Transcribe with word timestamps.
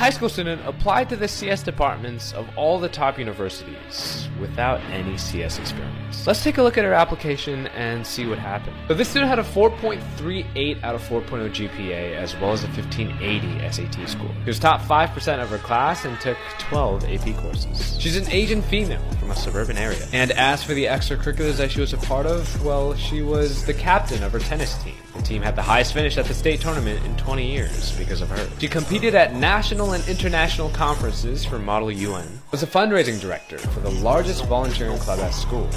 high 0.00 0.08
school 0.08 0.30
student 0.30 0.66
applied 0.66 1.10
to 1.10 1.14
the 1.14 1.28
CS 1.28 1.62
departments 1.62 2.32
of 2.32 2.48
all 2.56 2.80
the 2.80 2.88
top 2.88 3.18
universities 3.18 4.30
without 4.40 4.80
any 4.84 5.14
CS 5.18 5.58
experience. 5.58 6.26
Let's 6.26 6.42
take 6.42 6.56
a 6.56 6.62
look 6.62 6.78
at 6.78 6.84
her 6.84 6.94
application 6.94 7.66
and 7.66 8.06
see 8.06 8.26
what 8.26 8.38
happened. 8.38 8.74
So 8.88 8.94
this 8.94 9.10
student 9.10 9.28
had 9.28 9.38
a 9.38 9.42
4.38 9.42 10.82
out 10.82 10.94
of 10.94 11.02
4.0 11.02 11.50
GPA 11.50 12.16
as 12.16 12.34
well 12.36 12.52
as 12.52 12.64
a 12.64 12.68
1580 12.68 13.70
SAT 13.70 14.08
score. 14.08 14.34
She 14.44 14.46
was 14.46 14.58
top 14.58 14.80
5% 14.80 15.42
of 15.42 15.50
her 15.50 15.58
class 15.58 16.06
and 16.06 16.18
took 16.18 16.38
12 16.58 17.04
AP 17.04 17.36
courses. 17.36 18.00
She's 18.00 18.16
an 18.16 18.26
Asian 18.30 18.62
female 18.62 19.04
from 19.18 19.30
a 19.30 19.36
suburban 19.36 19.76
area. 19.76 20.06
And 20.14 20.30
as 20.30 20.64
for 20.64 20.72
the 20.72 20.86
extracurriculars 20.86 21.58
that 21.58 21.72
she 21.72 21.80
was 21.82 21.92
a 21.92 21.98
part 21.98 22.24
of, 22.24 22.64
well, 22.64 22.94
she 22.94 23.20
was 23.20 23.66
the 23.66 23.74
captain 23.74 24.22
of 24.22 24.32
her 24.32 24.38
tennis 24.38 24.82
team. 24.82 24.94
The 25.14 25.22
team 25.22 25.42
had 25.42 25.56
the 25.56 25.62
highest 25.62 25.92
finish 25.92 26.16
at 26.18 26.26
the 26.26 26.34
state 26.34 26.60
tournament 26.60 27.04
in 27.04 27.16
20 27.16 27.44
years 27.44 27.96
because 27.98 28.20
of 28.20 28.30
her. 28.30 28.48
She 28.60 28.68
competed 28.68 29.14
at 29.14 29.34
national 29.34 29.92
and 29.92 30.06
international 30.08 30.70
conferences 30.70 31.44
for 31.44 31.58
Model 31.58 31.90
UN, 31.90 32.40
was 32.52 32.62
a 32.62 32.66
fundraising 32.66 33.20
director 33.20 33.58
for 33.58 33.80
the 33.80 33.90
largest 33.90 34.44
volunteering 34.46 34.98
club 34.98 35.18
at 35.20 35.34
school, 35.34 35.68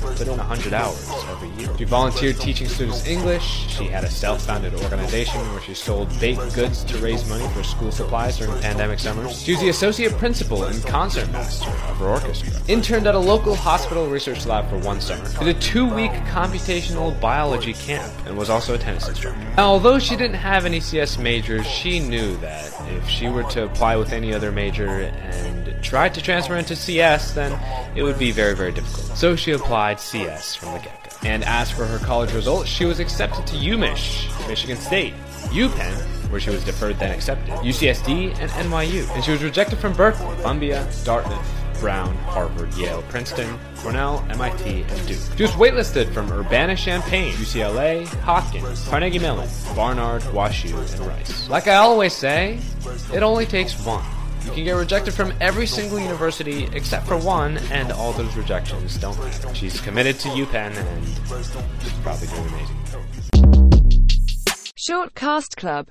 put 0.00 0.22
in 0.22 0.36
100 0.36 0.72
hours 0.72 1.10
every 1.28 1.48
year. 1.50 1.76
She 1.76 1.84
volunteered 1.84 2.36
teaching 2.36 2.66
students 2.66 3.06
English, 3.06 3.44
she 3.68 3.84
had 3.84 4.04
a 4.04 4.10
self-founded 4.10 4.74
organization 4.74 5.40
where 5.52 5.60
she 5.60 5.74
sold 5.74 6.08
baked 6.18 6.54
goods 6.54 6.82
to 6.84 6.98
raise 6.98 7.28
money 7.28 7.46
for 7.48 7.62
school 7.62 7.92
supplies 7.92 8.38
during 8.38 8.58
pandemic 8.60 8.98
summers. 8.98 9.42
She 9.42 9.52
was 9.52 9.60
the 9.60 9.68
associate 9.68 10.12
principal 10.12 10.64
and 10.64 10.84
concertmaster 10.86 11.70
of 11.70 11.96
her 11.98 12.08
orchestra. 12.08 12.52
Interned 12.68 13.06
at 13.06 13.14
a 13.14 13.18
local 13.18 13.54
hospital 13.54 14.06
research 14.08 14.46
lab 14.46 14.68
for 14.70 14.78
one 14.78 15.00
summer. 15.00 15.28
Did 15.38 15.56
a 15.56 15.60
two-week 15.60 16.12
computational 16.32 17.18
biology 17.20 17.74
camp 17.74 18.12
and 18.26 18.36
was 18.36 18.50
also 18.50 18.74
a 18.74 18.78
tennis 18.88 19.08
instructor. 19.08 19.46
Although 19.58 19.98
she 19.98 20.16
didn't 20.16 20.36
have 20.36 20.64
any 20.64 20.80
CS 20.80 21.18
majors, 21.18 21.66
she 21.66 22.00
knew 22.00 22.36
that 22.38 22.72
if 22.88 23.06
she 23.08 23.28
were 23.28 23.44
to 23.44 23.64
apply 23.64 23.96
with 23.96 24.12
any 24.12 24.32
other 24.32 24.50
major 24.50 24.88
and 24.88 25.82
tried 25.82 26.14
to 26.14 26.22
transfer 26.22 26.56
into 26.56 26.74
CS, 26.74 27.34
then 27.34 27.52
it 27.94 28.02
would 28.02 28.18
be 28.18 28.30
very, 28.30 28.56
very 28.56 28.72
difficult. 28.72 29.16
So 29.18 29.36
she 29.36 29.52
applied 29.52 30.00
CS 30.00 30.54
from 30.54 30.72
the 30.72 30.78
get-go. 30.78 31.28
And 31.28 31.44
as 31.44 31.70
for 31.70 31.84
her 31.84 31.98
college 31.98 32.32
results, 32.32 32.68
she 32.68 32.86
was 32.86 32.98
accepted 33.00 33.46
to 33.48 33.56
UMich, 33.56 34.48
Michigan 34.48 34.78
State, 34.78 35.14
UPenn, 35.50 35.94
where 36.30 36.40
she 36.40 36.50
was 36.50 36.64
deferred 36.64 36.98
then 36.98 37.10
accepted, 37.10 37.52
UCSD, 37.56 38.38
and 38.38 38.50
NYU. 38.52 39.08
And 39.14 39.24
she 39.24 39.32
was 39.32 39.42
rejected 39.42 39.78
from 39.78 39.92
Berkeley, 39.94 40.34
Columbia, 40.36 40.88
Dartmouth, 41.04 41.57
Brown, 41.80 42.14
Harvard, 42.16 42.74
Yale, 42.74 43.02
Princeton, 43.08 43.58
Cornell, 43.76 44.24
MIT, 44.30 44.82
and 44.82 45.06
Duke. 45.06 45.20
She 45.36 45.42
was 45.42 45.52
waitlisted 45.52 46.12
from 46.12 46.30
Urbana-Champaign, 46.32 47.34
UCLA, 47.34 48.06
Hopkins, 48.22 48.86
Carnegie 48.88 49.18
Mellon, 49.18 49.48
Barnard, 49.74 50.22
WashU, 50.22 50.76
and 50.92 51.06
Rice. 51.06 51.48
Like 51.48 51.68
I 51.68 51.76
always 51.76 52.12
say, 52.12 52.58
it 53.12 53.22
only 53.22 53.46
takes 53.46 53.74
one. 53.84 54.04
You 54.44 54.50
can 54.52 54.64
get 54.64 54.72
rejected 54.72 55.14
from 55.14 55.32
every 55.40 55.66
single 55.66 56.00
university 56.00 56.68
except 56.72 57.06
for 57.06 57.16
one, 57.18 57.58
and 57.70 57.92
all 57.92 58.12
those 58.12 58.34
rejections 58.36 58.96
don't 58.96 59.18
matter. 59.18 59.54
She's 59.54 59.80
committed 59.80 60.18
to 60.20 60.28
UPenn, 60.28 60.76
and 60.76 61.06
she's 61.82 61.92
probably 62.02 62.28
doing 62.28 62.46
amazing. 62.48 62.76
Short 64.74 65.14
Cast 65.14 65.56
Club 65.56 65.86